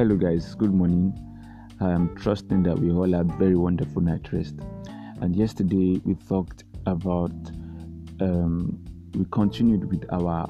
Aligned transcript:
Hello, 0.00 0.16
guys. 0.16 0.54
Good 0.54 0.72
morning. 0.72 1.12
I'm 1.78 2.16
trusting 2.16 2.62
that 2.62 2.78
we 2.78 2.90
all 2.90 3.12
had 3.12 3.30
very 3.38 3.54
wonderful 3.54 4.00
night 4.00 4.32
rest. 4.32 4.54
And 5.20 5.36
yesterday 5.36 6.00
we 6.06 6.14
talked 6.26 6.64
about, 6.86 7.30
um, 8.18 8.82
we 9.14 9.26
continued 9.30 9.90
with 9.90 10.10
our 10.10 10.48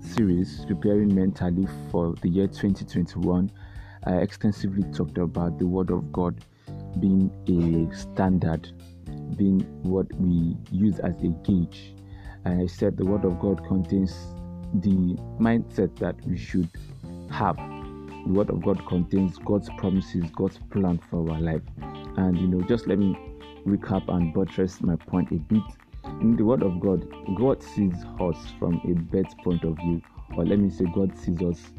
series 0.00 0.64
preparing 0.64 1.12
mentally 1.12 1.66
for 1.90 2.14
the 2.22 2.28
year 2.28 2.46
2021. 2.46 3.50
I 4.04 4.12
extensively 4.18 4.84
talked 4.92 5.18
about 5.18 5.58
the 5.58 5.66
Word 5.66 5.90
of 5.90 6.12
God 6.12 6.44
being 7.00 7.32
a 7.48 7.92
standard, 7.96 8.70
being 9.36 9.62
what 9.82 10.06
we 10.20 10.56
use 10.70 11.00
as 11.00 11.20
a 11.24 11.34
gauge. 11.42 11.96
And 12.44 12.62
I 12.62 12.66
said 12.66 12.96
the 12.96 13.06
Word 13.06 13.24
of 13.24 13.40
God 13.40 13.66
contains 13.66 14.14
the 14.72 15.16
mindset 15.40 15.96
that 15.96 16.14
we 16.24 16.38
should 16.38 16.68
have 17.32 17.58
the 18.28 18.34
word 18.34 18.50
of 18.50 18.62
God 18.62 18.86
contains 18.86 19.38
God's 19.38 19.70
promises, 19.78 20.24
God's 20.36 20.58
plan 20.70 21.00
for 21.10 21.30
our 21.30 21.40
life. 21.40 21.62
And 22.18 22.38
you 22.38 22.46
know, 22.46 22.60
just 22.60 22.86
let 22.86 22.98
me 22.98 23.16
recap 23.66 24.06
and 24.08 24.34
buttress 24.34 24.82
my 24.82 24.96
point 24.96 25.32
a 25.32 25.36
bit. 25.36 25.62
In 26.20 26.36
the 26.36 26.44
word 26.44 26.62
of 26.62 26.78
God, 26.78 27.08
God 27.36 27.62
sees 27.62 27.94
us 28.20 28.36
from 28.58 28.82
a 28.84 28.92
birth 29.10 29.34
point 29.38 29.64
of 29.64 29.76
view, 29.76 30.02
or 30.36 30.44
let 30.44 30.58
me 30.58 30.68
say, 30.68 30.84
God 30.94 31.16
sees 31.16 31.40
us 31.40 31.72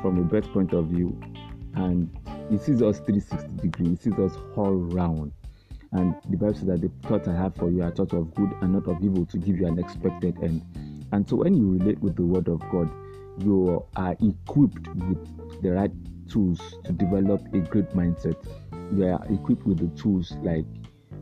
from 0.00 0.18
a 0.18 0.22
birth 0.22 0.50
point 0.54 0.72
of 0.72 0.86
view, 0.86 1.20
and 1.74 2.10
He 2.48 2.56
sees 2.56 2.80
us 2.80 3.00
360 3.00 3.56
degrees, 3.58 4.02
He 4.02 4.10
sees 4.10 4.18
us 4.18 4.38
all 4.56 4.72
round. 4.72 5.32
And 5.92 6.14
the 6.30 6.38
Bible 6.38 6.54
says 6.54 6.66
that 6.68 6.80
the 6.80 6.90
thoughts 7.08 7.28
I 7.28 7.34
have 7.34 7.54
for 7.56 7.70
you 7.70 7.82
are 7.82 7.90
thoughts 7.90 8.14
of 8.14 8.34
good 8.34 8.50
and 8.62 8.72
not 8.72 8.88
of 8.88 9.04
evil 9.04 9.26
to 9.26 9.36
give 9.36 9.58
you 9.58 9.66
an 9.66 9.78
expected 9.78 10.38
end. 10.42 10.62
And 11.12 11.28
so 11.28 11.36
when 11.36 11.54
you 11.54 11.72
relate 11.72 12.00
with 12.00 12.16
the 12.16 12.22
word 12.22 12.48
of 12.48 12.60
God, 12.70 12.88
you 13.38 13.84
are 13.96 14.16
equipped 14.20 14.88
with 14.88 15.62
the 15.62 15.70
right 15.70 15.92
tools 16.28 16.60
to 16.84 16.92
develop 16.92 17.42
a 17.54 17.58
great 17.58 17.90
mindset. 17.90 18.36
You 18.92 19.06
are 19.06 19.24
equipped 19.32 19.66
with 19.66 19.78
the 19.78 20.00
tools 20.00 20.32
like 20.42 20.64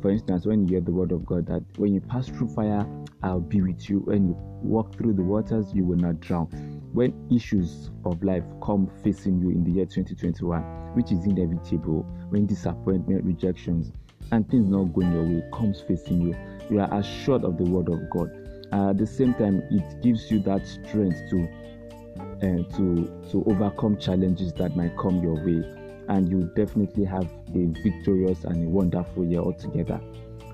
for 0.00 0.10
instance, 0.10 0.46
when 0.46 0.62
you 0.62 0.68
hear 0.68 0.80
the 0.80 0.92
word 0.92 1.10
of 1.10 1.26
God 1.26 1.46
that 1.46 1.62
when 1.76 1.92
you 1.92 2.00
pass 2.00 2.28
through 2.28 2.48
fire, 2.48 2.86
I'll 3.22 3.40
be 3.40 3.60
with 3.60 3.90
you. 3.90 3.98
When 4.00 4.28
you 4.28 4.36
walk 4.62 4.94
through 4.96 5.14
the 5.14 5.22
waters, 5.22 5.72
you 5.74 5.84
will 5.84 5.96
not 5.96 6.20
drown. 6.20 6.46
When 6.92 7.12
issues 7.34 7.90
of 8.04 8.22
life 8.22 8.44
come 8.62 8.88
facing 9.02 9.40
you 9.40 9.50
in 9.50 9.64
the 9.64 9.72
year 9.72 9.86
2021, 9.86 10.62
which 10.94 11.10
is 11.10 11.24
inevitable, 11.24 12.02
when 12.28 12.46
disappointment, 12.46 13.24
rejections, 13.24 13.92
and 14.30 14.48
things 14.48 14.68
not 14.68 14.92
going 14.92 15.12
your 15.12 15.24
way 15.24 15.42
comes 15.52 15.80
facing 15.80 16.20
you, 16.20 16.36
you 16.70 16.80
are 16.80 16.94
assured 16.94 17.44
of 17.44 17.58
the 17.58 17.64
word 17.64 17.88
of 17.88 18.08
God. 18.10 18.30
Uh, 18.72 18.90
at 18.90 18.98
the 18.98 19.06
same 19.06 19.34
time, 19.34 19.62
it 19.70 20.02
gives 20.02 20.30
you 20.30 20.38
that 20.40 20.66
strength 20.66 21.18
to 21.30 21.48
uh, 22.42 22.76
to 22.76 23.22
to 23.30 23.44
overcome 23.46 23.96
challenges 23.98 24.52
that 24.54 24.76
might 24.76 24.96
come 24.96 25.22
your 25.22 25.34
way. 25.34 25.64
And 26.08 26.28
you 26.28 26.50
definitely 26.56 27.04
have 27.04 27.24
a 27.54 27.66
victorious 27.82 28.44
and 28.44 28.64
a 28.64 28.68
wonderful 28.68 29.24
year 29.26 29.40
altogether. 29.40 30.00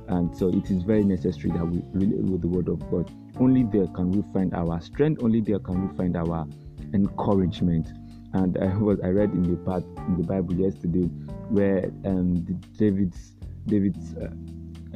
And 0.09 0.37
so 0.37 0.49
it 0.49 0.71
is 0.71 0.83
very 0.83 1.05
necessary 1.05 1.53
that 1.53 1.65
we 1.65 1.83
relate 1.93 2.23
with 2.23 2.43
the 2.43 2.49
word 2.49 2.69
of 2.69 2.81
god. 2.91 3.11
Only 3.39 3.63
there 3.65 3.87
can 3.89 4.11
we 4.11 4.23
find 4.33 4.55
our 4.55 4.81
strength 4.81 5.23
only 5.23 5.41
there 5.41 5.59
can 5.59 5.89
we 5.89 5.97
find 5.97 6.17
our 6.17 6.47
encouragement. 6.93 7.89
And 8.33 8.59
i 8.59 8.77
was 8.77 8.99
i 9.05 9.09
read 9.09 9.31
in 9.31 9.43
the 9.43 9.57
part 9.59 9.85
in 10.09 10.17
the 10.17 10.25
bible 10.25 10.55
yesterday 10.55 11.07
where 11.51 11.91
um 12.05 12.45
david's 12.77 13.37
david's 13.67 14.15
uh, 14.17 14.31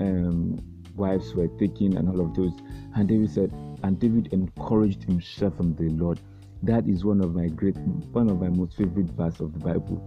um, 0.00 0.58
wives 0.96 1.34
were 1.34 1.48
taken 1.58 1.96
and 1.96 2.08
all 2.08 2.20
of 2.20 2.34
those. 2.34 2.52
And 2.96 3.08
david 3.08 3.30
said 3.30 3.52
and 3.82 4.00
david 4.00 4.32
encouraged 4.32 5.04
himself 5.04 5.60
in 5.60 5.76
the 5.76 5.90
lord 5.90 6.18
that 6.62 6.88
is 6.88 7.04
one 7.04 7.20
of 7.20 7.34
my 7.34 7.46
great, 7.48 7.76
one 7.76 8.28
of 8.28 8.40
my 8.40 8.48
most 8.48 8.76
favorite 8.76 9.10
verses 9.10 9.40
of 9.40 9.52
the 9.52 9.60
Bible. 9.60 10.02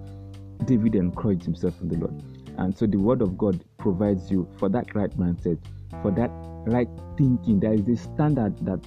David 0.66 0.95
encouraged 0.95 1.44
himself 1.44 1.80
in 1.81 1.88
the 1.88 1.97
Lord. 1.97 2.23
And 2.57 2.78
so 2.78 2.85
the 2.85 2.97
word 2.97 3.22
of 3.22 3.38
God 3.38 3.63
provides 3.78 4.29
you 4.29 4.47
for 4.57 4.69
that 4.69 4.94
right 4.94 5.12
mindset, 5.17 5.57
for 6.01 6.12
that 6.12 6.29
right 6.67 6.89
thinking. 7.17 7.59
There 7.59 7.73
is 7.73 7.88
a 7.88 7.95
standard 7.95 8.57
that 8.66 8.79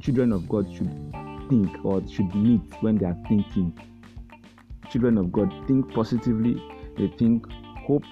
children 0.00 0.32
of 0.32 0.48
God 0.48 0.72
should 0.74 0.90
think 1.48 1.84
or 1.84 2.02
should 2.08 2.34
meet 2.34 2.62
when 2.80 2.96
they 2.96 3.06
are 3.06 3.16
thinking. 3.28 3.78
Children 4.90 5.18
of 5.18 5.30
God 5.30 5.52
think 5.68 5.92
positively, 5.92 6.60
they 6.96 7.08
think 7.18 7.44
hope, 7.86 8.04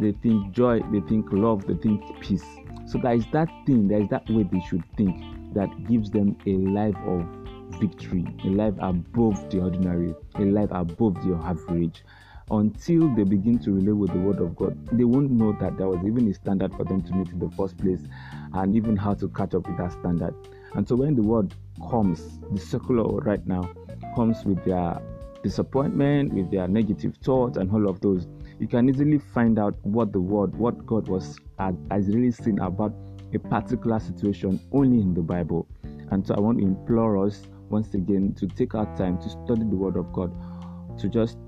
they 0.00 0.12
think 0.12 0.52
joy, 0.52 0.80
they 0.92 1.00
think 1.00 1.26
love, 1.30 1.66
they 1.66 1.74
think 1.74 2.02
peace. 2.20 2.44
So 2.86 2.98
there 2.98 3.14
is 3.14 3.26
that 3.32 3.48
thing, 3.66 3.86
there 3.86 4.00
is 4.00 4.08
that 4.08 4.28
way 4.30 4.44
they 4.44 4.60
should 4.68 4.82
think 4.96 5.22
that 5.54 5.68
gives 5.86 6.10
them 6.10 6.36
a 6.46 6.50
life 6.50 6.96
of 7.06 7.39
victory, 7.80 8.24
a 8.44 8.48
life 8.48 8.74
above 8.78 9.48
the 9.50 9.60
ordinary, 9.60 10.14
a 10.36 10.42
life 10.42 10.70
above 10.70 11.14
the 11.26 11.34
average. 11.44 12.04
Until 12.50 13.14
they 13.14 13.22
begin 13.22 13.60
to 13.60 13.72
relate 13.72 13.92
with 13.92 14.12
the 14.12 14.18
Word 14.18 14.40
of 14.40 14.56
God, 14.56 14.76
they 14.90 15.04
won't 15.04 15.30
know 15.30 15.56
that 15.60 15.78
there 15.78 15.86
was 15.86 16.04
even 16.04 16.28
a 16.28 16.34
standard 16.34 16.74
for 16.74 16.82
them 16.84 17.00
to 17.02 17.14
meet 17.14 17.28
in 17.28 17.38
the 17.38 17.48
first 17.50 17.78
place 17.78 18.00
and 18.54 18.74
even 18.74 18.96
how 18.96 19.14
to 19.14 19.28
catch 19.28 19.54
up 19.54 19.68
with 19.68 19.78
that 19.78 19.92
standard. 19.92 20.34
And 20.74 20.86
so 20.86 20.96
when 20.96 21.14
the 21.14 21.22
Word 21.22 21.54
comes, 21.90 22.40
the 22.50 22.60
secular 22.60 23.04
right 23.20 23.44
now 23.46 23.70
comes 24.16 24.44
with 24.44 24.64
their 24.64 25.00
disappointment, 25.44 26.34
with 26.34 26.50
their 26.50 26.66
negative 26.66 27.16
thoughts, 27.22 27.56
and 27.56 27.70
all 27.70 27.88
of 27.88 28.00
those, 28.00 28.26
you 28.58 28.66
can 28.66 28.88
easily 28.88 29.18
find 29.18 29.58
out 29.58 29.74
what 29.82 30.12
the 30.12 30.20
Word, 30.20 30.54
what 30.56 30.84
God 30.86 31.08
was 31.08 31.38
uh, 31.58 31.72
has 31.90 32.08
really 32.08 32.32
seen 32.32 32.58
about 32.58 32.92
a 33.32 33.38
particular 33.38 34.00
situation 34.00 34.58
only 34.72 35.00
in 35.00 35.14
the 35.14 35.22
Bible. 35.22 35.68
And 36.10 36.26
so 36.26 36.34
I 36.34 36.40
want 36.40 36.58
to 36.58 36.64
implore 36.64 37.24
us 37.24 37.42
once 37.70 37.94
again 37.94 38.34
to 38.34 38.46
take 38.46 38.74
our 38.74 38.86
time 38.96 39.18
to 39.18 39.30
study 39.30 39.62
the 39.62 39.76
Word 39.76 39.96
of 39.96 40.12
God, 40.12 40.34
to 40.98 41.08
just 41.08 41.38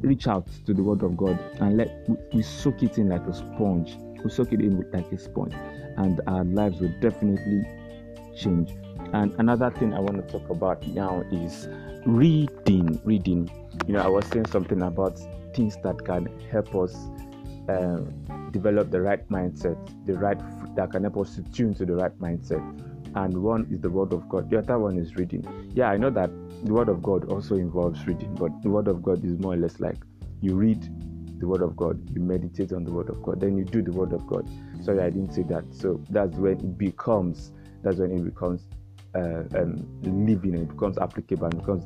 reach 0.00 0.26
out 0.26 0.48
to 0.66 0.74
the 0.74 0.82
Word 0.82 1.02
of 1.02 1.16
God 1.16 1.38
and 1.60 1.76
let 1.76 2.08
we 2.32 2.42
soak 2.42 2.82
it 2.82 2.98
in 2.98 3.08
like 3.08 3.26
a 3.26 3.34
sponge. 3.34 3.96
We 4.22 4.30
soak 4.30 4.52
it 4.52 4.60
in 4.60 4.84
like 4.92 5.10
a 5.12 5.18
sponge, 5.18 5.54
and 5.96 6.20
our 6.26 6.44
lives 6.44 6.80
will 6.80 6.92
definitely 7.00 7.62
change. 8.36 8.72
And 9.12 9.34
another 9.38 9.70
thing 9.70 9.94
I 9.94 10.00
want 10.00 10.16
to 10.16 10.38
talk 10.38 10.50
about 10.50 10.86
now 10.88 11.22
is 11.32 11.68
reading. 12.04 13.00
Reading. 13.04 13.50
You 13.86 13.94
know, 13.94 14.00
I 14.00 14.08
was 14.08 14.26
saying 14.26 14.46
something 14.46 14.82
about 14.82 15.18
things 15.54 15.76
that 15.82 16.04
can 16.04 16.28
help 16.50 16.74
us 16.74 16.94
uh, 17.68 18.00
develop 18.50 18.90
the 18.90 19.00
right 19.00 19.26
mindset, 19.28 19.78
the 20.06 20.14
right 20.14 20.38
that 20.76 20.90
can 20.92 21.02
help 21.04 21.16
us 21.18 21.36
to 21.36 21.42
tune 21.42 21.74
to 21.74 21.86
the 21.86 21.94
right 21.94 22.16
mindset 22.18 22.89
and 23.14 23.36
one 23.42 23.66
is 23.70 23.80
the 23.80 23.90
Word 23.90 24.12
of 24.12 24.28
God. 24.28 24.50
The 24.50 24.58
other 24.58 24.78
one 24.78 24.98
is 24.98 25.16
reading. 25.16 25.44
Yeah, 25.74 25.90
I 25.90 25.96
know 25.96 26.10
that 26.10 26.30
the 26.64 26.72
Word 26.72 26.88
of 26.88 27.02
God 27.02 27.30
also 27.30 27.56
involves 27.56 28.06
reading, 28.06 28.34
but 28.34 28.62
the 28.62 28.70
Word 28.70 28.88
of 28.88 29.02
God 29.02 29.24
is 29.24 29.38
more 29.38 29.54
or 29.54 29.56
less 29.56 29.80
like 29.80 29.96
you 30.40 30.54
read 30.54 30.82
the 31.38 31.46
Word 31.46 31.62
of 31.62 31.76
God, 31.76 31.98
you 32.14 32.20
meditate 32.20 32.72
on 32.72 32.84
the 32.84 32.92
Word 32.92 33.08
of 33.08 33.22
God, 33.22 33.40
then 33.40 33.56
you 33.56 33.64
do 33.64 33.82
the 33.82 33.92
Word 33.92 34.12
of 34.12 34.26
God. 34.26 34.48
Sorry, 34.82 35.00
I 35.00 35.10
didn't 35.10 35.32
say 35.32 35.42
that. 35.44 35.64
So 35.70 36.00
that's 36.10 36.36
when 36.36 36.52
it 36.52 36.78
becomes, 36.78 37.52
that's 37.82 37.96
when 37.96 38.12
it 38.12 38.24
becomes 38.24 38.68
uh, 39.14 39.42
um, 39.58 39.86
living 40.02 40.54
and 40.54 40.62
it 40.62 40.68
becomes 40.68 40.98
applicable 40.98 41.46
and 41.46 41.58
becomes 41.58 41.84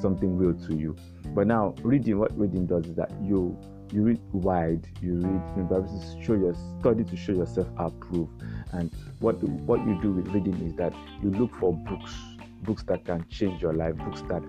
something 0.00 0.36
real 0.36 0.54
to 0.66 0.74
you. 0.74 0.96
But 1.34 1.46
now, 1.46 1.74
reading, 1.82 2.18
what 2.18 2.36
reading 2.38 2.66
does 2.66 2.86
is 2.86 2.96
that 2.96 3.12
you 3.22 3.58
you 3.92 4.02
read 4.02 4.20
wide, 4.32 4.86
you 5.00 5.14
read, 5.14 5.56
the 5.56 5.62
Bible 5.62 5.88
to 5.88 6.22
show 6.22 6.34
your 6.34 6.54
study 6.78 7.04
to 7.04 7.16
show 7.16 7.32
yourself 7.32 7.68
approved. 7.78 8.42
And 8.72 8.90
what 9.20 9.42
what 9.42 9.86
you 9.86 10.00
do 10.00 10.12
with 10.12 10.28
reading 10.28 10.60
is 10.66 10.74
that 10.74 10.94
you 11.22 11.30
look 11.30 11.54
for 11.56 11.72
books, 11.72 12.14
books 12.62 12.82
that 12.84 13.04
can 13.04 13.26
change 13.28 13.62
your 13.62 13.72
life, 13.72 13.96
books 13.96 14.22
that 14.22 14.42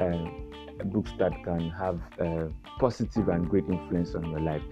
uh, 0.00 0.84
books 0.84 1.12
that 1.18 1.32
can 1.44 1.70
have 1.70 2.00
a 2.18 2.50
positive 2.78 3.28
and 3.28 3.48
great 3.48 3.66
influence 3.66 4.14
on 4.14 4.30
your 4.30 4.40
life. 4.40 4.62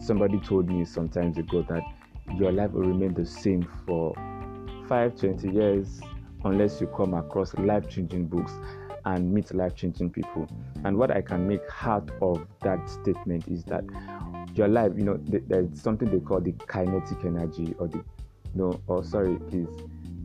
Somebody 0.00 0.40
told 0.40 0.68
me 0.68 0.84
sometimes 0.84 1.36
ago 1.38 1.64
that 1.68 1.82
your 2.36 2.52
life 2.52 2.72
will 2.72 2.82
remain 2.82 3.14
the 3.14 3.26
same 3.26 3.68
for 3.86 4.14
5, 4.88 5.16
20 5.16 5.50
years 5.50 6.00
unless 6.44 6.80
you 6.80 6.86
come 6.86 7.14
across 7.14 7.54
life-changing 7.54 8.26
books 8.26 8.52
and 9.04 9.32
meet 9.32 9.52
life 9.54 9.74
changing 9.74 10.10
people. 10.10 10.46
And 10.84 10.96
what 10.96 11.10
I 11.10 11.20
can 11.20 11.46
make 11.46 11.62
out 11.82 12.10
of 12.20 12.46
that 12.62 12.88
statement 12.88 13.48
is 13.48 13.64
that 13.64 13.84
your 14.54 14.68
life, 14.68 14.92
you 14.96 15.04
know, 15.04 15.18
there's 15.22 15.80
something 15.80 16.10
they 16.10 16.20
call 16.20 16.40
the 16.40 16.52
kinetic 16.66 17.24
energy 17.24 17.74
or 17.78 17.88
the, 17.88 18.04
no, 18.58 18.80
or 18.86 19.04
sorry, 19.04 19.36
please. 19.48 19.68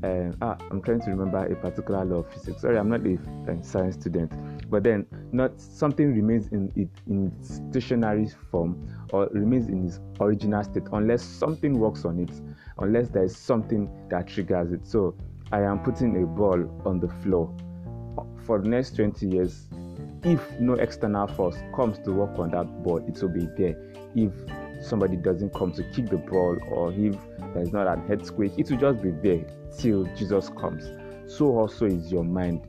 Uh, 0.03 0.31
ah, 0.41 0.57
I'm 0.69 0.81
trying 0.81 1.00
to 1.01 1.12
remember 1.12 1.45
a 1.45 1.56
particular 1.56 2.03
law 2.03 2.18
of 2.18 2.33
physics. 2.33 2.62
Sorry, 2.62 2.77
I'm 2.77 2.89
not 2.89 3.06
a, 3.06 3.18
a 3.50 3.63
science 3.63 3.95
student, 3.95 4.31
but 4.69 4.83
then 4.83 5.06
not 5.31 5.62
something 5.62 6.13
remains 6.13 6.47
in 6.47 6.89
in 7.07 7.31
stationary 7.41 8.30
form 8.51 8.85
or 9.13 9.30
remains 9.31 9.69
in 9.69 9.85
its 9.88 10.01
original 10.19 10.63
state 10.63 10.83
unless 10.91 11.21
something 11.21 11.80
works 11.80 12.03
on 12.03 12.19
it, 12.19 12.31
unless 12.80 13.07
there 13.09 13.24
is 13.24 13.38
something 13.38 13.89
that 14.09 14.27
triggers 14.27 14.74
it. 14.74 14.85
So 14.85 15.15
I 15.53 15.62
am 15.62 15.80
putting 15.80 16.21
a 16.21 16.25
ball 16.25 16.59
on 16.85 17.00
the 17.00 17.07
floor 17.21 17.56
for 18.45 18.59
the 18.59 18.68
next 18.68 18.95
20 18.95 19.27
years, 19.27 19.68
if 20.24 20.59
no 20.59 20.74
external 20.74 21.27
force 21.27 21.57
comes 21.75 22.00
to 22.00 22.12
work 22.12 22.38
on 22.39 22.51
that 22.51 22.83
ball, 22.83 22.97
it 23.07 23.21
will 23.21 23.30
be 23.30 23.47
there. 23.57 23.75
If 24.15 24.31
somebody 24.81 25.18
doesn't 25.18 25.53
come 25.53 25.71
to 25.74 25.83
kick 25.91 26.09
the 26.09 26.18
ball, 26.18 26.57
or 26.69 26.91
if 26.94 27.15
there's 27.54 27.72
not 27.72 27.88
an 27.88 28.04
earthquake, 28.12 28.54
it 28.58 28.70
will 28.70 28.78
just 28.78 29.02
be 29.02 29.12
there 29.12 29.46
till 29.78 30.06
Jesus 30.16 30.50
comes. 30.50 30.84
So 31.32 31.58
also 31.58 31.86
is 31.86 32.12
your 32.12 32.24
mind. 32.24 32.62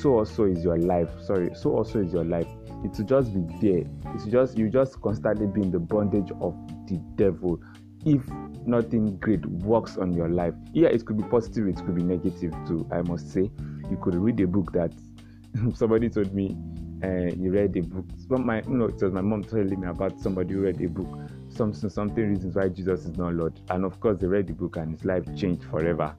So 0.00 0.18
also 0.18 0.44
is 0.44 0.64
your 0.64 0.78
life. 0.78 1.08
Sorry, 1.22 1.50
so 1.54 1.76
also 1.76 2.00
is 2.00 2.12
your 2.12 2.24
life. 2.24 2.48
it 2.84 2.98
will 2.98 3.04
just 3.04 3.32
be 3.32 3.40
there. 3.60 3.84
It's 4.14 4.24
just 4.26 4.58
you 4.58 4.68
just 4.68 5.00
constantly 5.00 5.46
be 5.46 5.62
in 5.62 5.70
the 5.70 5.78
bondage 5.78 6.30
of 6.40 6.54
the 6.86 7.00
devil. 7.16 7.60
If 8.04 8.22
nothing 8.66 9.16
great 9.18 9.44
works 9.46 9.96
on 9.96 10.12
your 10.12 10.28
life, 10.28 10.54
yeah, 10.72 10.88
it 10.88 11.06
could 11.06 11.16
be 11.16 11.24
positive, 11.24 11.68
it 11.68 11.76
could 11.76 11.94
be 11.94 12.02
negative 12.02 12.52
too. 12.66 12.86
I 12.90 13.02
must 13.02 13.32
say, 13.32 13.50
you 13.90 13.98
could 14.02 14.16
read 14.16 14.40
a 14.40 14.46
book 14.46 14.72
that 14.72 14.92
somebody 15.74 16.08
told 16.08 16.34
me 16.34 16.56
uh, 17.04 17.32
he 17.36 17.48
read 17.48 17.76
a 17.76 17.82
book. 17.82 18.06
My, 18.30 18.62
you 18.62 18.70
know, 18.70 18.86
it 18.86 19.00
was 19.00 19.12
my 19.12 19.20
mom 19.20 19.44
telling 19.44 19.80
me 19.80 19.86
about 19.86 20.20
somebody 20.20 20.54
who 20.54 20.62
read 20.62 20.80
a 20.80 20.88
book, 20.88 21.08
something, 21.52 21.88
something 21.90 22.28
reasons 22.28 22.54
why 22.54 22.68
Jesus 22.68 23.06
is 23.06 23.16
not 23.16 23.34
Lord. 23.34 23.58
And 23.70 23.84
of 23.84 24.00
course, 24.00 24.18
they 24.18 24.26
read 24.26 24.46
the 24.46 24.54
book 24.54 24.76
and 24.76 24.92
his 24.92 25.04
life 25.04 25.24
changed 25.36 25.64
forever. 25.64 26.14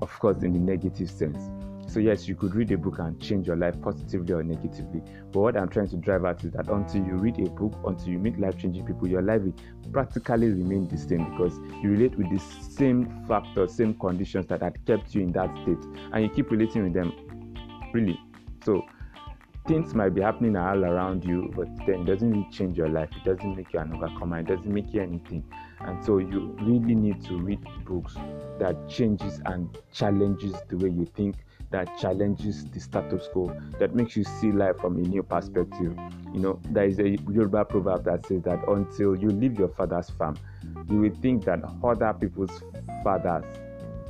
Of 0.00 0.16
course, 0.18 0.42
in 0.42 0.52
the 0.52 0.58
negative 0.58 1.10
sense. 1.10 1.50
So 1.90 2.00
yes, 2.00 2.28
you 2.28 2.34
could 2.34 2.54
read 2.54 2.70
a 2.70 2.76
book 2.76 2.98
and 2.98 3.18
change 3.18 3.46
your 3.46 3.56
life 3.56 3.80
positively 3.80 4.34
or 4.34 4.42
negatively. 4.42 5.02
But 5.32 5.40
what 5.40 5.56
I'm 5.56 5.70
trying 5.70 5.88
to 5.88 5.96
drive 5.96 6.24
at 6.26 6.44
is 6.44 6.52
that 6.52 6.68
until 6.68 7.02
you 7.02 7.14
read 7.14 7.38
a 7.38 7.48
book, 7.48 7.72
until 7.86 8.08
you 8.08 8.18
meet 8.18 8.38
life-changing 8.38 8.84
people, 8.84 9.08
your 9.08 9.22
life 9.22 9.40
will 9.40 9.54
practically 9.90 10.48
remain 10.48 10.86
the 10.86 10.98
same 10.98 11.30
because 11.30 11.56
you 11.82 11.88
relate 11.88 12.14
with 12.18 12.30
the 12.30 12.38
same 12.38 13.24
factors, 13.26 13.72
same 13.74 13.94
conditions 13.94 14.46
that 14.48 14.60
had 14.60 14.84
kept 14.84 15.14
you 15.14 15.22
in 15.22 15.32
that 15.32 15.50
state, 15.62 15.82
and 16.12 16.24
you 16.24 16.28
keep 16.28 16.50
relating 16.50 16.84
with 16.84 16.92
them. 16.92 17.10
Really. 17.94 18.20
So 18.62 18.82
things 19.68 19.94
might 19.94 20.14
be 20.14 20.22
happening 20.22 20.56
all 20.56 20.82
around 20.82 21.22
you, 21.24 21.52
but 21.54 21.68
then 21.86 22.00
it 22.00 22.04
doesn't 22.06 22.30
really 22.30 22.48
change 22.50 22.78
your 22.78 22.88
life. 22.88 23.10
It 23.14 23.24
doesn't 23.24 23.54
make 23.54 23.70
you 23.74 23.80
an 23.80 23.92
overcomer. 23.94 24.38
It 24.38 24.46
doesn't 24.46 24.66
make 24.66 24.94
you 24.94 25.02
anything. 25.02 25.44
And 25.80 26.02
so 26.02 26.16
you 26.16 26.56
really 26.62 26.94
need 26.94 27.22
to 27.26 27.36
read 27.36 27.60
books 27.84 28.16
that 28.58 28.88
changes 28.88 29.40
and 29.44 29.68
challenges 29.92 30.54
the 30.68 30.78
way 30.78 30.88
you 30.88 31.04
think, 31.04 31.36
that 31.70 31.98
challenges 31.98 32.64
the 32.70 32.80
status 32.80 33.28
quo, 33.30 33.54
that 33.78 33.94
makes 33.94 34.16
you 34.16 34.24
see 34.24 34.50
life 34.52 34.78
from 34.78 34.96
a 34.96 35.00
new 35.00 35.22
perspective. 35.22 35.94
You 36.32 36.40
know, 36.40 36.60
there 36.70 36.86
is 36.86 36.98
a 36.98 37.10
Yoruba 37.30 37.66
proverb 37.66 38.04
that 38.04 38.24
says 38.26 38.42
that 38.44 38.66
until 38.68 39.16
you 39.16 39.28
leave 39.28 39.58
your 39.58 39.68
father's 39.68 40.08
farm, 40.08 40.38
you 40.88 40.98
will 40.98 41.14
think 41.20 41.44
that 41.44 41.60
other 41.84 42.14
people's 42.14 42.62
fathers 43.04 43.44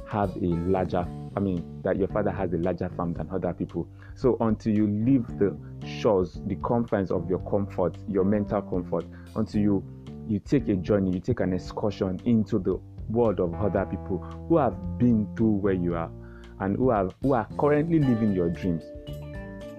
have 0.08 0.34
a 0.36 0.46
larger 0.46 1.06
I 1.38 1.40
mean 1.40 1.82
that 1.82 1.96
your 1.96 2.08
father 2.08 2.32
has 2.32 2.52
a 2.52 2.56
larger 2.56 2.88
farm 2.88 3.12
than 3.12 3.28
other 3.30 3.52
people. 3.52 3.86
So 4.18 4.36
until 4.40 4.74
you 4.74 4.88
leave 4.88 5.28
the 5.38 5.56
shores, 5.86 6.40
the 6.46 6.56
confines 6.56 7.12
of 7.12 7.30
your 7.30 7.38
comfort, 7.48 7.96
your 8.08 8.24
mental 8.24 8.60
comfort, 8.60 9.04
until 9.36 9.60
you 9.60 9.84
you 10.26 10.40
take 10.40 10.68
a 10.68 10.74
journey, 10.74 11.12
you 11.12 11.20
take 11.20 11.38
an 11.38 11.52
excursion 11.52 12.20
into 12.24 12.58
the 12.58 12.80
world 13.08 13.38
of 13.38 13.54
other 13.54 13.86
people 13.86 14.18
who 14.48 14.56
have 14.56 14.98
been 14.98 15.32
through 15.36 15.52
where 15.52 15.72
you 15.72 15.94
are 15.94 16.10
and 16.58 16.76
who 16.76 16.90
are 16.90 17.08
who 17.22 17.32
are 17.32 17.46
currently 17.60 18.00
living 18.00 18.32
your 18.32 18.50
dreams, 18.50 18.82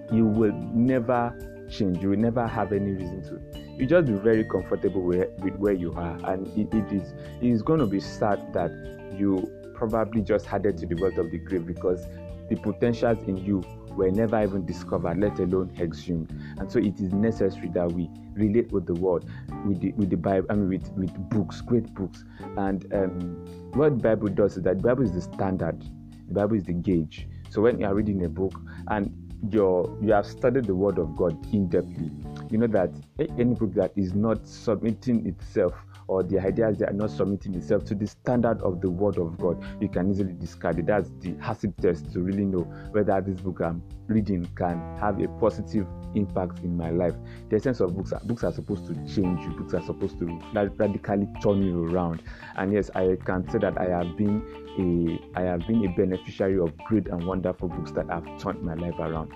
you 0.10 0.26
will 0.26 0.54
never 0.74 1.38
change. 1.70 2.02
You 2.02 2.12
will 2.12 2.18
never 2.18 2.48
have 2.48 2.72
any 2.72 2.92
reason 2.92 3.22
to. 3.24 3.60
You 3.78 3.88
just 3.88 4.08
be 4.08 4.14
very 4.14 4.46
comfortable 4.46 5.02
with, 5.02 5.28
with 5.40 5.56
where 5.56 5.74
you 5.74 5.92
are, 5.96 6.18
and 6.32 6.48
it, 6.58 6.74
it 6.74 6.94
is 6.94 7.12
it 7.42 7.50
is 7.50 7.62
going 7.62 7.82
to 7.82 7.86
be 7.86 8.00
sad 8.00 8.54
that 8.54 8.72
you 9.18 9.52
probably 9.74 10.22
just 10.22 10.48
added 10.54 10.78
to 10.78 10.86
the 10.86 10.96
wealth 10.96 11.18
of 11.18 11.30
the 11.30 11.40
grave 11.40 11.66
because 11.66 12.06
the 12.50 12.56
potentials 12.56 13.22
in 13.28 13.36
you 13.36 13.64
were 14.00 14.12
never 14.12 14.42
even 14.42 14.66
discovered, 14.66 15.20
let 15.20 15.38
alone 15.40 15.72
exhumed. 15.80 16.32
And 16.58 16.72
so 16.72 16.80
it 16.80 17.00
is 17.00 17.14
necessary 17.14 17.70
that 17.70 17.92
we 17.92 18.10
relate 18.34 18.72
with 18.72 18.86
the 18.86 18.94
world, 18.94 19.30
with 19.66 19.82
the 19.82 19.92
with 19.94 20.10
the 20.10 20.18
Bible, 20.18 20.48
I 20.50 20.56
mean 20.56 20.70
with, 20.70 20.92
with 20.94 21.30
books, 21.30 21.62
great 21.62 21.94
books. 21.94 22.24
And 22.58 22.92
um, 22.94 23.72
what 23.74 23.90
the 23.98 24.04
Bible 24.04 24.30
does 24.30 24.58
is 24.58 24.64
that 24.64 24.78
the 24.82 24.88
Bible 24.88 25.04
is 25.04 25.12
the 25.12 25.22
standard, 25.22 25.82
the 26.28 26.34
Bible 26.34 26.56
is 26.56 26.64
the 26.64 26.74
gauge. 26.74 27.28
So 27.50 27.62
when 27.62 27.80
you 27.80 27.86
are 27.86 27.94
reading 27.94 28.24
a 28.26 28.30
book 28.30 28.54
and 28.88 29.14
you 29.52 29.98
you 30.02 30.14
have 30.14 30.26
studied 30.26 30.66
the 30.66 30.76
word 30.76 30.98
of 30.98 31.16
God 31.16 31.34
in 31.54 31.70
depthly, 31.70 32.10
you 32.52 32.58
know 32.58 32.68
that 32.68 32.92
any 33.38 33.54
book 33.54 33.74
that 33.76 33.92
is 33.96 34.14
not 34.14 34.46
submitting 34.48 35.26
itself 35.28 35.74
or 36.08 36.24
the 36.24 36.40
ideas 36.40 36.78
they 36.78 36.86
are 36.86 36.94
not 36.94 37.12
submitting 37.12 37.54
itself 37.54 37.86
to 37.86 37.94
the 37.94 38.08
standard 38.08 38.60
of 38.62 38.82
the 38.82 38.90
word 38.90 39.18
of 39.18 39.38
God, 39.38 39.64
you 39.80 39.88
can 39.88 40.10
easily 40.10 40.34
discard 40.34 40.80
it. 40.80 40.88
That's 40.88 41.12
the 41.20 41.36
acid 41.40 41.76
test 41.80 42.12
to 42.14 42.22
really 42.22 42.46
know 42.46 42.62
whether 42.92 43.22
this 43.22 43.40
book 43.40 43.62
I'm 43.62 43.84
reading 44.08 44.50
can 44.56 44.98
have 44.98 45.22
a 45.22 45.28
positive 45.40 45.86
impact 46.16 46.60
in 46.64 46.76
my 46.76 46.90
life. 46.90 47.14
The 47.50 47.58
essence 47.58 47.80
of 47.80 47.96
books 47.96 48.12
books 48.26 48.44
are 48.44 48.52
supposed 48.52 48.88
to 48.88 48.96
change 48.96 49.42
you, 49.42 49.52
books 49.52 49.76
are 49.76 49.84
supposed 49.86 50.18
to 50.20 50.26
radically 50.54 51.28
turn 51.44 51.62
you 51.62 51.86
around. 51.86 52.24
And 52.56 52.74
yes, 52.74 52.90
I 52.96 53.16
can 53.24 53.48
say 53.50 53.60
that 53.60 53.78
I 53.78 53.86
have 53.86 54.18
been 54.18 54.42
a 54.80 55.40
I 55.40 55.44
have 55.44 55.68
been 55.68 55.86
a 55.86 55.90
beneficiary 55.96 56.60
of 56.60 56.76
great 56.80 57.08
and 57.08 57.24
wonderful 57.24 57.70
books 57.70 57.92
that 57.92 58.10
have 58.10 58.26
turned 58.40 58.64
my 58.64 58.74
life 58.74 58.98
around. 58.98 59.32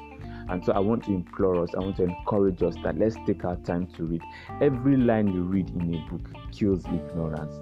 And 0.50 0.64
so 0.64 0.74
I 0.74 0.80
want 0.80 1.04
to 1.06 1.12
implore 1.12 1.64
us, 1.64 1.74
I 1.76 1.80
want 1.80 1.98
to 1.98 2.04
encourage 2.04 2.62
us 2.62 2.76
that 2.84 2.98
let's 2.98 3.16
take 3.26 3.46
our 3.46 3.56
time 3.58 3.88
to 3.98 4.04
read. 4.04 4.22
Every 4.62 4.98
line 4.98 5.28
you 5.28 5.44
read 5.44 5.70
in 5.70 5.96
a 5.96 6.10
book 6.10 6.22
kills 6.52 6.86
ignorance. 6.86 7.56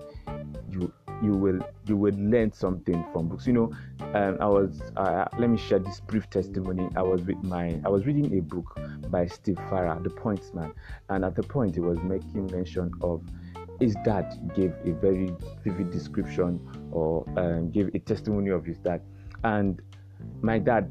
You 0.69 0.91
you 1.21 1.33
will 1.33 1.59
you 1.85 1.95
will 1.95 2.15
learn 2.15 2.51
something 2.51 3.05
from 3.13 3.27
books. 3.27 3.45
You 3.45 3.53
know, 3.53 3.71
um, 4.13 4.37
I 4.39 4.47
was 4.47 4.81
uh, 4.97 5.25
let 5.37 5.49
me 5.49 5.57
share 5.57 5.79
this 5.79 5.99
brief 5.99 6.29
testimony. 6.29 6.89
I 6.95 7.01
was 7.01 7.21
with 7.21 7.43
my 7.43 7.79
I 7.85 7.89
was 7.89 8.05
reading 8.05 8.37
a 8.37 8.41
book 8.41 8.79
by 9.09 9.27
Steve 9.27 9.59
Farrar, 9.69 9.99
The 10.01 10.09
Points 10.09 10.53
Man, 10.53 10.73
and 11.09 11.23
at 11.23 11.35
the 11.35 11.43
point 11.43 11.75
he 11.75 11.81
was 11.81 11.99
making 11.99 12.47
mention 12.47 12.91
of 13.01 13.21
his 13.79 13.95
dad 14.03 14.51
gave 14.55 14.73
a 14.85 14.91
very 14.91 15.35
vivid 15.63 15.91
description 15.91 16.59
or 16.91 17.25
um, 17.37 17.71
gave 17.71 17.93
a 17.93 17.99
testimony 17.99 18.49
of 18.49 18.65
his 18.65 18.77
dad, 18.79 19.01
and 19.43 19.81
my 20.41 20.57
dad 20.59 20.89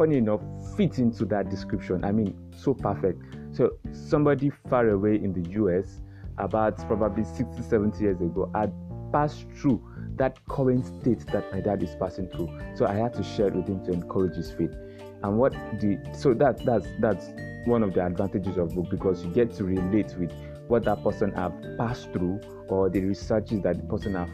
funny 0.00 0.16
enough, 0.16 0.40
fits 0.78 0.98
into 0.98 1.26
that 1.26 1.50
description. 1.50 2.06
I 2.06 2.10
mean, 2.10 2.34
so 2.56 2.72
perfect. 2.72 3.22
So, 3.52 3.72
somebody 3.92 4.50
far 4.70 4.88
away 4.88 5.16
in 5.16 5.34
the 5.34 5.50
US, 5.60 6.00
about 6.38 6.78
probably 6.88 7.22
60, 7.22 7.60
70 7.60 8.02
years 8.02 8.18
ago, 8.18 8.50
had 8.54 8.72
passed 9.12 9.44
through 9.54 9.84
that 10.16 10.38
current 10.48 10.86
state 10.86 11.26
that 11.32 11.52
my 11.52 11.60
dad 11.60 11.82
is 11.82 11.94
passing 12.00 12.28
through. 12.30 12.48
So, 12.76 12.86
I 12.86 12.94
had 12.94 13.12
to 13.12 13.22
share 13.22 13.48
it 13.48 13.54
with 13.54 13.68
him 13.68 13.84
to 13.84 13.92
encourage 13.92 14.36
his 14.36 14.50
faith. 14.50 14.74
And 15.22 15.36
what 15.36 15.52
the 15.52 15.98
so 16.14 16.32
that 16.32 16.64
that's 16.64 16.86
that's 16.98 17.26
one 17.66 17.82
of 17.82 17.92
the 17.92 18.06
advantages 18.06 18.56
of 18.56 18.74
book 18.74 18.88
because 18.88 19.22
you 19.22 19.30
get 19.30 19.52
to 19.56 19.64
relate 19.64 20.16
with 20.18 20.32
what 20.68 20.84
that 20.84 21.04
person 21.04 21.30
have 21.32 21.52
passed 21.76 22.10
through 22.14 22.40
or 22.68 22.88
the 22.88 23.04
researches 23.04 23.60
that 23.64 23.76
the 23.76 23.82
person 23.82 24.14
have 24.14 24.30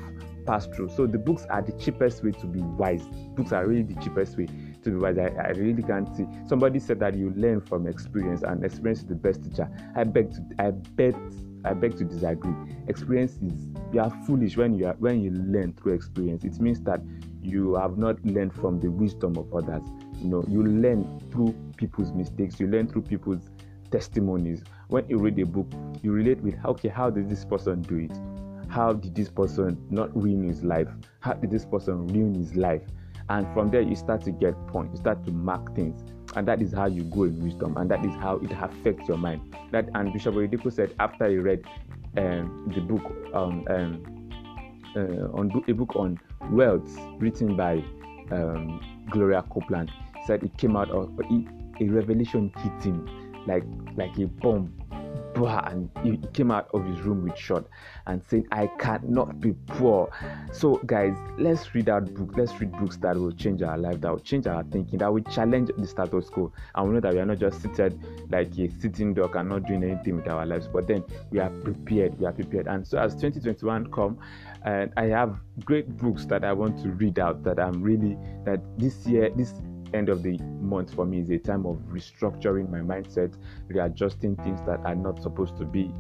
passed 0.47 0.73
through. 0.73 0.91
So 0.91 1.09
the 1.09 1.19
books 1.19 1.45
are 1.51 1.61
the 1.61 1.73
cheapest 1.73 2.23
way 2.23 2.31
to 2.31 2.47
be 2.47 2.61
wise. 2.61 3.03
Books 3.35 3.51
are 3.51 3.67
really 3.67 3.83
the 3.83 4.01
cheapest 4.01 4.39
way 4.39 4.47
to 4.87 4.91
be 4.93 4.97
wise. 4.97 5.19
I, 5.19 5.29
I 5.39 5.49
really 5.51 5.83
can't 5.83 6.09
see. 6.17 6.27
Somebody 6.47 6.79
said 6.79 7.01
that 7.01 7.15
you 7.15 7.33
learn 7.37 7.61
from 7.61 7.87
experience, 7.87 8.43
and 8.43 8.65
experience 8.65 9.01
is 9.01 9.07
the 9.07 9.15
best 9.15 9.43
teacher. 9.45 9.69
I 9.95 10.05
beg 10.05 10.33
to, 10.33 10.41
I 10.59 10.71
bet, 10.71 11.15
I 11.65 11.75
beg 11.75 11.99
to 11.99 12.05
disagree. 12.05 12.55
Experience 12.89 13.33
is 13.43 13.69
you 13.93 14.01
are 14.01 14.11
foolish 14.27 14.57
when 14.57 14.75
you 14.75 14.87
are 14.87 14.95
when 14.99 15.21
you 15.21 15.31
learn 15.33 15.75
through 15.75 15.95
experience. 15.95 16.45
It 16.45 16.61
means 16.61 16.81
that 16.83 17.01
you 17.43 17.75
have 17.75 17.99
not 17.99 18.25
learned 18.25 18.55
from 18.55 18.81
the 18.81 18.91
wisdom 18.91 19.37
of 19.37 19.53
others. 19.53 19.83
You 20.21 20.29
know, 20.29 20.45
you 20.49 20.65
learn 20.65 21.21
through 21.33 21.55
people's 21.77 22.13
mistakes. 22.13 22.59
You 22.59 22.69
learn 22.69 22.89
through 22.89 23.03
people's 23.03 23.51
testimonies. 23.91 24.63
When 24.89 25.09
you 25.09 25.19
read 25.19 25.39
a 25.41 25.47
book, 25.47 25.67
you 26.03 26.13
relate 26.13 26.41
with 26.41 26.55
okay, 26.65 26.89
how 26.89 27.11
did 27.11 27.29
this 27.29 27.45
person 27.45 27.83
do 27.83 27.99
it? 27.99 28.17
How 28.69 28.93
did 28.93 29.15
this 29.15 29.29
person 29.29 29.79
not 29.91 30.15
ruin 30.17 30.47
his 30.47 30.63
life? 30.63 30.89
How 31.21 31.35
did 31.35 31.51
this 31.51 31.65
person 31.65 32.07
ruin 32.09 32.35
his 32.35 32.55
life? 32.57 32.83
And 33.29 33.53
from 33.53 33.71
there, 33.71 33.81
you 33.81 33.97
start 33.97 34.23
to 34.23 34.31
get 34.31 34.55
points, 34.69 34.93
you 34.93 34.99
start 34.99 35.25
to 35.25 35.33
mark 35.33 35.75
things. 35.75 36.03
And 36.37 36.47
that 36.49 36.61
is 36.61 36.73
how 36.73 36.87
you 36.87 37.05
go 37.05 37.25
in 37.25 37.43
wisdom, 37.43 37.77
and 37.77 37.91
that 37.91 38.05
is 38.05 38.15
how 38.17 38.37
it 38.37 38.51
affects 38.53 39.09
your 39.09 39.17
mind. 39.17 39.55
That 39.73 39.89
and 39.95 40.13
Bishop 40.13 40.35
Oyedepo 40.35 40.73
said 40.73 40.95
after 41.01 41.29
he 41.29 41.37
read 41.37 41.65
um, 42.17 42.71
the 42.75 42.81
book 42.81 43.05
um, 43.35 43.65
um, 43.69 44.31
uh, 44.95 45.39
on 45.39 45.51
a 45.67 45.73
book 45.73 45.97
on 45.97 46.19
wealth 46.51 46.89
written 47.19 47.57
by 47.57 47.83
um, 48.31 48.81
Gloria 49.11 49.43
Copeland, 49.51 49.91
said 50.27 50.43
it 50.43 50.57
came 50.59 50.77
out 50.77 50.91
of 50.91 51.11
a 51.81 51.85
revelation 51.85 52.53
hit 52.59 52.85
him 52.85 53.07
like 53.47 53.65
like 53.97 54.17
a 54.19 54.27
bomb 54.27 54.73
and 55.45 55.91
he 56.03 56.17
came 56.33 56.51
out 56.51 56.69
of 56.73 56.85
his 56.87 57.01
room 57.01 57.25
with 57.25 57.37
shot 57.37 57.67
and 58.07 58.23
saying 58.25 58.47
I 58.53 58.69
cannot 58.79 59.41
be 59.41 59.53
poor. 59.67 60.11
So, 60.53 60.77
guys, 60.87 61.15
let's 61.39 61.75
read 61.75 61.87
that 61.87 62.15
book. 62.15 62.31
Let's 62.37 62.59
read 62.61 62.73
books 62.73 62.97
that 62.99 63.17
will 63.17 63.33
change 63.33 63.63
our 63.63 63.77
life, 63.77 64.01
that 64.01 64.11
will 64.11 64.21
change 64.21 64.47
our 64.47 64.63
thinking, 64.65 65.01
that 65.01 65.13
will 65.13 65.23
challenge 65.25 65.71
the 65.77 65.87
status 65.87 66.31
quo. 66.31 66.53
And 66.75 66.89
we 66.89 66.95
know 66.95 67.01
that 67.01 67.13
we 67.13 67.21
are 67.21 67.27
not 67.27 67.39
just 67.39 67.63
seated 67.63 68.01
like 68.31 68.57
a 68.59 68.71
sitting 68.81 69.15
dog 69.15 69.37
and 69.37 69.49
not 69.49 69.67
doing 69.67 69.85
anything 69.85 70.17
with 70.17 70.29
our 70.29 70.47
lives, 70.47 70.69
but 70.69 70.87
then 70.87 71.05
we 71.31 71.39
are 71.39 71.51
prepared. 71.51 72.19
We 72.19 72.27
are 72.27 72.33
prepared. 72.33 72.67
And 72.67 72.87
so, 72.87 72.99
as 72.99 73.15
2021 73.15 73.93
come, 73.93 74.19
and 74.65 74.93
I 74.97 75.05
have 75.05 75.37
great 75.65 75.97
books 75.97 76.25
that 76.27 76.45
I 76.45 76.53
want 76.53 76.83
to 76.83 76.91
read 76.91 77.19
out 77.19 77.45
that 77.45 77.61
I'm 77.61 77.83
really 77.83 78.17
that 78.45 78.61
this 78.79 79.07
year, 79.07 79.31
this 79.31 79.53
end 79.95 80.09
of 80.09 80.23
the 80.23 80.39
month 80.61 80.95
for 80.95 81.05
me 81.05 81.21
is 81.21 81.31
a 81.31 81.39
time 81.39 81.67
of 81.67 81.77
restructuring 81.91 82.71
my 82.71 82.79
mindset, 82.79 83.35
readjusting 83.69 84.37
things 84.37 84.61
that 84.67 84.81
are 84.85 84.95
not 84.95 85.23
supposed 85.23 85.57
to 85.59 85.65
be, 85.65 85.91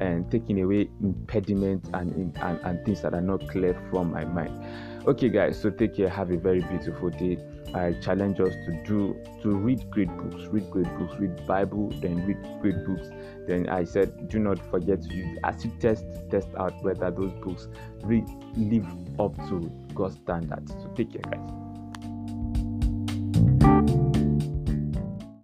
and 0.00 0.30
taking 0.30 0.60
away 0.62 0.90
impediments 1.02 1.88
and, 1.94 2.36
and, 2.36 2.60
and 2.60 2.84
things 2.84 3.02
that 3.02 3.14
are 3.14 3.20
not 3.20 3.48
clear 3.48 3.74
from 3.90 4.10
my 4.12 4.24
mind. 4.24 4.64
Okay, 5.06 5.28
guys, 5.28 5.60
so 5.60 5.70
take 5.70 5.96
care. 5.96 6.08
Have 6.08 6.30
a 6.30 6.36
very 6.36 6.60
beautiful 6.62 7.10
day. 7.10 7.38
I 7.74 7.92
challenge 7.94 8.38
us 8.40 8.54
to 8.66 8.82
do 8.86 9.16
to 9.42 9.50
read 9.50 9.90
great 9.90 10.08
books, 10.16 10.46
read 10.46 10.70
great 10.70 10.86
books, 10.96 11.16
read 11.18 11.46
Bible, 11.46 11.90
then 12.00 12.24
read 12.24 12.62
great 12.62 12.86
books. 12.86 13.08
Then 13.48 13.68
I 13.68 13.84
said, 13.84 14.28
do 14.28 14.38
not 14.38 14.58
forget 14.70 15.02
to 15.02 15.14
use 15.14 15.38
you 15.64 15.72
test 15.80 16.04
test 16.30 16.48
out 16.56 16.72
whether 16.84 17.10
those 17.10 17.32
books 17.42 17.68
really 18.02 18.24
live 18.56 18.86
up 19.18 19.36
to 19.48 19.70
God's 19.94 20.16
standards. 20.16 20.72
So 20.72 20.92
take 20.94 21.12
care, 21.12 21.22
guys. 21.30 21.63